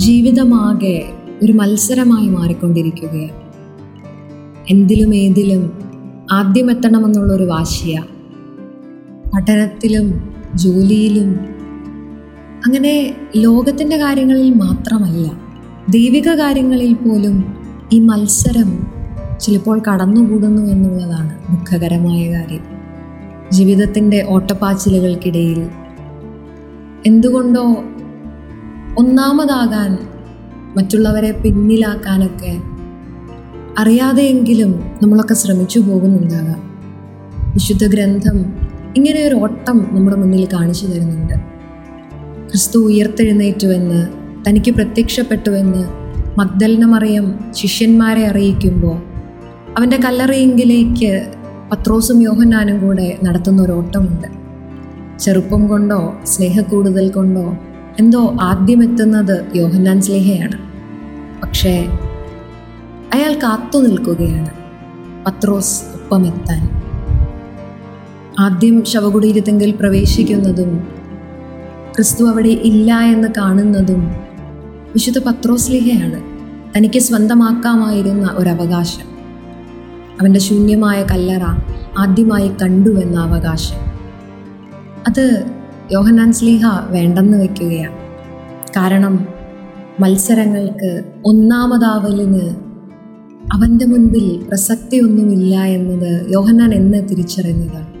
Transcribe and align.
ജീവിതമാകെ 0.00 1.12
ഒരു 1.42 1.52
മത്സരമായി 1.52 2.28
മാറിക്കൊണ്ടിരിക്കുകയാണ്. 2.28 3.42
എന്തിലും 4.70 5.14
ഏതിലും 5.14 5.72
ആദ്യം 6.32 6.70
എത്തണമെന്നുള്ളൊരു 6.70 7.44
വാശിയ. 7.44 8.04
പഠനത്തിലും 9.34 10.34
ജോലിയിലും 10.54 11.30
അങ്ങനെ 12.66 13.16
ലോകത്തിന്റെ 13.36 13.96
കാര്യങ്ങളിൽ 13.96 14.54
മാത്രമല്ല 14.54 15.32
ദൈവിക 15.90 16.28
കാര്യങ്ങളിൽ 16.28 16.94
പോലും 16.94 17.54
ഈ 17.92 18.00
മത്സരം 18.00 18.86
ചിലപ്പോൾ 19.40 19.82
കടന്നുകൂടുന്നു 19.92 20.62
എന്നുള്ളതാണ് 20.62 21.38
ദുഃഖകരമായ 21.50 22.32
കാര്യം. 22.32 22.64
ജീവിതത്തിന്റെ 23.52 24.26
ഓട്ടപ്പാച്ചിലുകൾക്കിടയിൽ 24.28 25.68
എന്തുകൊണ്ടോ 27.06 27.84
ഒന്നാമതാകാൻ 28.98 29.98
മറ്റുള്ളവരെ 30.76 31.32
പിന്നിലാക്കാനൊക്കെ 31.32 32.56
അറിയാതെയെങ്കിലും 33.78 34.82
നമ്മളൊക്കെ 35.02 35.34
ശ്രമിച്ചു 35.34 35.78
പോകുന്നുണ്ടാകാം. 35.78 36.60
വിശുദ്ധ 37.54 37.86
ഗ്രന്ഥം 37.86 38.52
ഇങ്ങനെ 38.96 39.24
ഒരു 39.26 39.34
ഓട്ടം 39.34 39.88
നമ്മുടെ 39.92 40.16
മുന്നിൽ 40.16 40.48
കാണിച്ചു 40.52 40.86
തരുന്നുണ്ട്. 40.86 41.34
ക്രിസ്തു 42.48 42.78
ഉയർത്തെഴുന്നേറ്റുവെന്ന് 42.78 44.06
തനിക്ക് 44.48 44.70
പ്രത്യക്ഷപ്പെട്ടുവെന്ന് 44.70 45.84
മക്ദലിനമറിയം 46.38 47.38
ശിഷ്യന്മാരെ 47.54 48.26
അറിയിക്കുമ്പോൾ 48.26 48.96
അവന്റെ 49.76 49.96
കല്ലറയെങ്കിലേക്ക് 49.96 51.32
പത്രോസും 51.72 52.22
യോഹന്നാനും 52.22 52.80
കൂടെ 52.80 53.18
നടത്തുന്ന 53.24 53.62
ഒരു 53.62 53.72
ഓട്ടമുണ്ട് 53.72 54.28
ചെറുപ്പം 55.18 55.66
കൊണ്ടോ 55.68 56.14
സ്നേഹക്കൂടുതൽ 56.24 57.08
കൊണ്ടോ 57.08 57.56
എന്തോ 58.00 58.36
ആദ്യം 58.40 58.92
എത്തുന്നത് 58.92 59.46
യോഹന്നാൻ 59.54 60.02
സ്ലേഹയാണ്. 60.02 60.58
പക്ഷേ 61.42 61.88
അയാൾ 63.14 63.34
കാത്തു 63.34 63.78
നിൽക്കുകയാണ്. 63.78 64.50
പത്രോസ് 65.26 65.82
ഒപ്പമെത്താൻ. 65.94 66.82
ആദ്യം 68.38 68.84
ശവകുടീരത്തെങ്കിൽ 68.84 69.70
പ്രവേശിക്കുന്നതും 69.70 70.88
ക്രിസ്തു 71.94 72.24
അവിടെ 72.24 72.48
ഇല്ല 72.48 72.94
എന്ന് 72.94 73.28
കാണുന്നതും 73.38 74.10
വിശുദ്ധ 74.92 75.18
പത്രോസ്ലിഹയാണ് 75.18 76.22
തനിക്ക് 76.76 76.98
സ്വന്തമാക്കാമായിരുന്ന 76.98 78.30
ഒരവകാശം. 78.32 79.10
അവന്റെ 80.20 80.40
ശൂന്യമായ 80.40 81.04
കല്ലറ 81.04 81.42
ആദ്യമായി 81.98 82.50
കണ്ടു 82.62 82.90
എന്ന 82.90 83.20
അവകാശം. 83.20 83.76
അത് 85.08 85.46
യോഹന്നാൻ 85.92 86.32
സ്ലീഹ 86.32 86.66
വേണ്ടെന്ന് 86.90 87.38
വയ്ക്കുകയാണ്. 87.38 87.96
കാരണം 88.76 89.26
മത്സരങ്ങൾക്ക് 90.00 91.02
ഒന്നാമതാവലിന് 91.24 92.50
അവന്റെ 93.52 93.84
മുൻപിൽ 93.84 94.42
പ്രസക്തിയൊന്നുമില്ല 94.48 95.62
എന്നത് 95.62 96.30
യോഹന്നാൻ 96.30 96.74
എന്ന് 96.74 97.08
തിരിച്ചറിഞ്ഞതാണ്. 97.08 97.92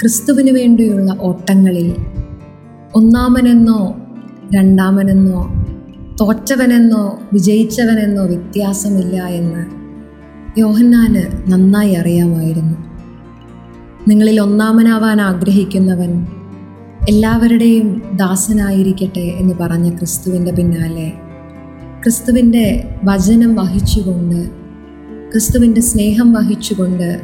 ക്രിസ്തുവിന് 0.00 0.50
വേണ്ടിയുള്ള 0.50 1.16
ഓട്ടങ്ങളിൽ 1.20 1.94
ഒന്നാമനെന്നോ 2.94 3.96
രണ്ടാമനെന്നോ 4.54 5.64
തോറ്റവനെന്നോ 6.20 7.20
വിജയിച്ചവനെന്നോ 7.32 8.24
വ്യത്യാസമില്ല 8.24 9.22
എന്ന് 9.22 9.64
യോഹന്നാന് 10.60 11.52
നന്നായി 11.52 11.94
അറിയാമായിരുന്നു. 11.94 12.76
നിങ്ങളിൽ 14.08 14.40
ഒന്നാമനാവാൻ 14.40 15.20
ആഗ്രഹിക്കുന്നവൻ 15.20 16.26
എല്ലാവരുടെയും 17.08 18.02
ദാസനായിരിക്കട്ടെ 18.16 19.20
എന്ന് 19.20 19.54
പറഞ്ഞ 19.60 19.96
ക്രിസ്തുവിന്റെ 19.96 20.52
പിന്നാലെ 20.52 21.12
ക്രിസ്തുവിന്റെ 22.02 22.84
വചനം 23.04 23.54
വഹിച്ചുകൊണ്ട് 23.54 24.48
ക്രിസ്തുവിന്റെ 25.32 25.80
സ്നേഹം 25.80 26.32
വഹിച്ചുകൊണ്ട് 26.32 27.20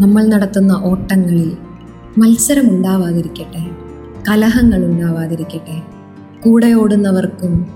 നമ്മൾ 0.00 0.26
നടത്തുന്ന 0.26 0.72
ഓട്ടങ്ങളിൽ 0.84 1.56
മത്സരം 2.18 2.70
ഉണ്ടാവാതിരിക്കട്ടെ 2.70 3.62
കലഹങ്ങൾ 4.28 4.84
ഉണ്ടാവാതിരിക്കട്ടെ. 4.84 5.82
കൂടെ 6.42 6.74
ഓടുന്നവർക്കും 6.74 7.66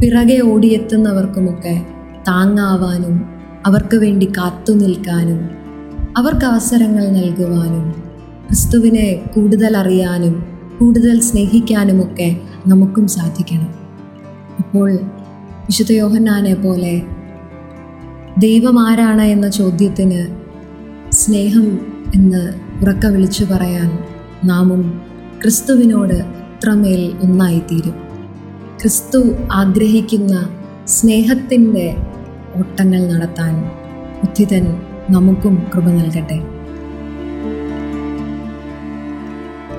പിറകെ 0.00 0.40
ഓടിയെത്തുന്നവർക്കുമൊക്കെ 0.40 1.86
താങ്ങാവാനും 2.28 3.24
അവർക്ക് 3.66 3.96
വേണ്ടി 3.96 4.32
കാത്തു 4.36 4.72
നിൽക്കാനും 4.72 5.50
അവർക്ക് 6.16 6.44
അവസരങ്ങൾ 6.44 7.08
നൽകുവാനും 7.08 7.90
ക്രിസ്തുവിനെ 8.46 9.22
കൂടുതൽ 9.34 9.76
അറിയാനും 9.76 10.51
കൂടുതൽ 10.82 11.20
സ്നേഹിക്കാനുമൊക്കെ 11.20 12.36
നമുക്കും 12.66 13.08
സാധിക്കണം. 13.08 13.74
അപ്പോൾ 14.58 14.92
വിശുദ്ധ 15.66 15.92
യോഹന്നാനെ 15.92 16.54
പോലെ 16.54 17.02
ദൈവം 18.38 18.88
ആരാണ് 18.88 19.22
എന്ന 19.22 19.48
ചോദ്യത്തിന് 19.48 20.26
സ്നേഹം 21.12 21.80
എന്ന് 22.14 22.52
ഉറക്ക 22.82 23.06
വിളിച്ചു 23.06 23.44
പറയാൻ 23.44 23.98
നാമും 24.44 25.00
ക്രിസ്തുവിനോട് 25.42 26.14
അത്രമേൽ 26.14 27.12
ഒന്നായിത്തീരും. 27.22 27.94
ക്രിസ്തു 28.80 29.18
ആഗ്രഹിക്കുന്ന 29.52 30.48
സ്നേഹത്തിന്റെ 30.86 31.96
ഓട്ടങ്ങൾ 32.56 33.12
നടത്താൻ 33.12 33.64
ഉദ്ധിതൻ 34.22 34.64
നമുക്കും 35.10 35.66
കൃപ 35.74 35.84
നൽകട്ടെ. 35.88 36.51